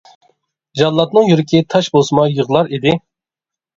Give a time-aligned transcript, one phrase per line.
[0.81, 2.99] جاللاتنىڭ يۈرىكى تاش بولسىمۇ يىغلار ئىدى.